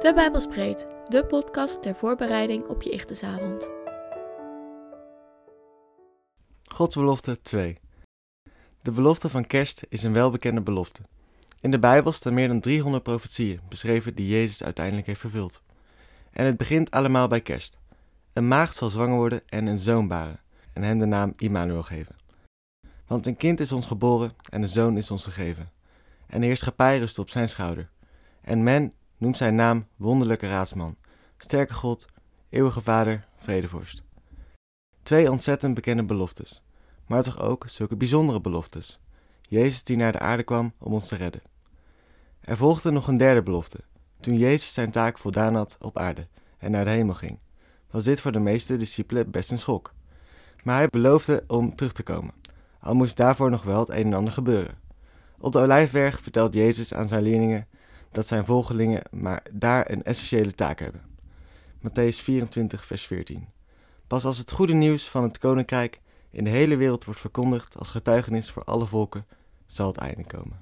[0.00, 3.68] De Bijbelspreet, de podcast ter voorbereiding op je Ichtesavond.
[6.72, 7.78] Gods belofte 2.
[8.82, 11.02] De belofte van kerst is een welbekende belofte.
[11.60, 15.62] In de Bijbel staan meer dan 300 profetieën beschreven die Jezus uiteindelijk heeft vervuld.
[16.30, 17.78] En het begint allemaal bij kerst.
[18.32, 20.40] Een maagd zal zwanger worden en een zoon baren
[20.72, 22.16] en hem de naam Immanuel geven.
[23.06, 25.70] Want een kind is ons geboren en een zoon is ons gegeven.
[26.26, 27.90] En de heerschappij rust op zijn schouder.
[28.40, 30.96] En men noemt zijn naam wonderlijke raadsman,
[31.38, 32.06] sterke God,
[32.48, 34.02] eeuwige vader, vredevorst.
[35.02, 36.62] Twee ontzettend bekende beloftes,
[37.06, 39.00] maar toch ook zulke bijzondere beloftes.
[39.42, 41.42] Jezus die naar de aarde kwam om ons te redden.
[42.40, 43.78] Er volgde nog een derde belofte.
[44.20, 46.28] Toen Jezus zijn taak voldaan had op aarde
[46.58, 47.38] en naar de hemel ging,
[47.90, 49.94] was dit voor de meeste discipelen best een schok.
[50.62, 52.34] Maar hij beloofde om terug te komen,
[52.80, 54.78] al moest daarvoor nog wel het een en ander gebeuren.
[55.38, 57.66] Op de Olijfberg vertelt Jezus aan zijn leerlingen
[58.16, 61.02] dat zijn volgelingen maar daar een essentiële taak hebben.
[61.78, 63.48] Matthäus 24, vers 14.
[64.06, 66.00] Pas als het goede nieuws van het koninkrijk
[66.30, 69.26] in de hele wereld wordt verkondigd als getuigenis voor alle volken,
[69.66, 70.60] zal het einde komen.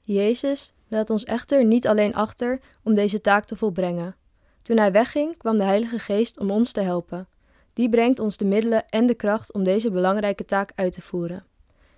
[0.00, 4.16] Jezus laat ons echter niet alleen achter om deze taak te volbrengen.
[4.62, 7.28] Toen hij wegging, kwam de Heilige Geest om ons te helpen.
[7.72, 11.44] Die brengt ons de middelen en de kracht om deze belangrijke taak uit te voeren.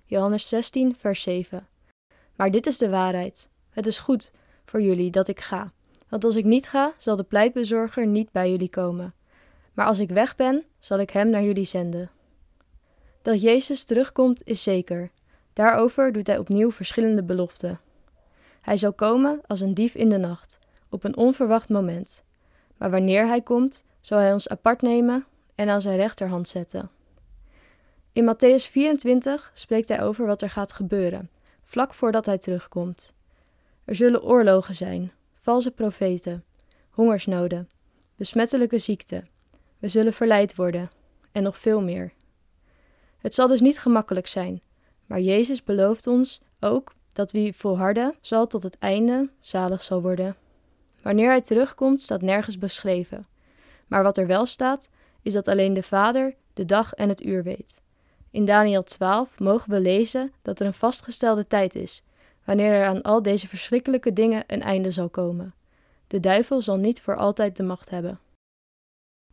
[0.04, 1.66] Johannes 16, vers 7.
[2.36, 3.48] Maar dit is de waarheid.
[3.70, 4.32] Het is goed
[4.74, 5.72] voor jullie dat ik ga.
[6.08, 9.14] Want als ik niet ga, zal de pleitbezorger niet bij jullie komen.
[9.72, 12.10] Maar als ik weg ben, zal ik hem naar jullie zenden.
[13.22, 15.10] Dat Jezus terugkomt is zeker.
[15.52, 17.80] Daarover doet hij opnieuw verschillende beloften.
[18.60, 20.58] Hij zal komen als een dief in de nacht,
[20.88, 22.24] op een onverwacht moment.
[22.76, 26.90] Maar wanneer hij komt, zal hij ons apart nemen en aan zijn rechterhand zetten.
[28.12, 31.30] In Matthäus 24 spreekt hij over wat er gaat gebeuren,
[31.62, 33.14] vlak voordat hij terugkomt.
[33.84, 36.44] Er zullen oorlogen zijn, valse profeten,
[36.90, 37.70] hongersnoden,
[38.16, 39.28] besmettelijke ziekten.
[39.78, 40.90] We zullen verleid worden
[41.32, 42.12] en nog veel meer.
[43.18, 44.62] Het zal dus niet gemakkelijk zijn,
[45.06, 50.36] maar Jezus belooft ons ook dat wie volharden zal tot het einde zalig zal worden.
[51.02, 53.26] Wanneer hij terugkomt, staat nergens beschreven.
[53.86, 54.88] Maar wat er wel staat,
[55.22, 57.82] is dat alleen de Vader de dag en het uur weet.
[58.30, 62.02] In Daniel 12 mogen we lezen dat er een vastgestelde tijd is,
[62.44, 65.54] wanneer er aan al deze verschrikkelijke dingen een einde zal komen.
[66.06, 68.18] De duivel zal niet voor altijd de macht hebben.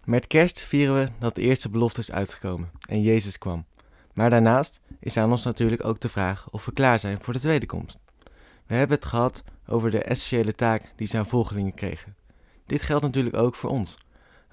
[0.04, 3.66] Met kerst vieren we dat de eerste belofte is uitgekomen en Jezus kwam.
[4.14, 7.40] Maar daarnaast is aan ons natuurlijk ook de vraag of we klaar zijn voor de
[7.40, 8.00] tweede komst.
[8.66, 12.16] We hebben het gehad over de essentiële taak die zijn volgelingen kregen.
[12.66, 13.98] Dit geldt natuurlijk ook voor ons.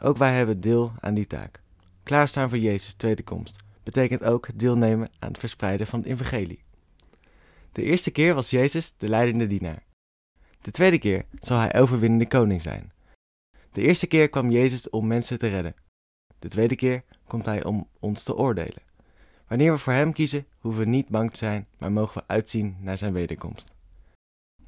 [0.01, 1.61] Ook wij hebben deel aan die taak.
[2.03, 6.63] Klaarstaan voor Jezus' tweede komst betekent ook deelnemen aan het verspreiden van het evangelie.
[7.73, 9.85] De eerste keer was Jezus de leidende dienaar.
[10.61, 12.93] De tweede keer zal hij overwinnende koning zijn.
[13.73, 15.75] De eerste keer kwam Jezus om mensen te redden.
[16.39, 18.83] De tweede keer komt hij om ons te oordelen.
[19.47, 22.77] Wanneer we voor hem kiezen, hoeven we niet bang te zijn, maar mogen we uitzien
[22.81, 23.71] naar zijn wederkomst.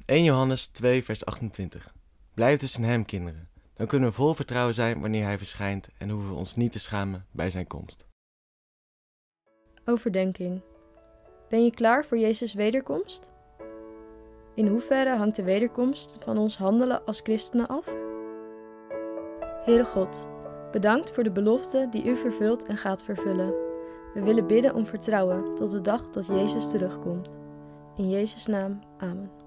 [0.05, 1.93] 1 Johannes 2, vers 28.
[2.33, 3.49] Blijf tussen hem, kinderen.
[3.73, 6.79] Dan kunnen we vol vertrouwen zijn wanneer hij verschijnt en hoeven we ons niet te
[6.79, 8.05] schamen bij zijn komst.
[9.85, 10.61] Overdenking.
[11.51, 13.31] Ben je klaar voor Jezus' wederkomst?
[14.53, 17.95] In hoeverre hangt de wederkomst van ons handelen als christenen af?
[19.65, 20.27] Heere God,
[20.71, 23.53] bedankt voor de belofte die u vervult en gaat vervullen.
[24.13, 27.29] We willen bidden om vertrouwen tot de dag dat Jezus terugkomt.
[27.95, 29.40] In Jezus' naam, amen.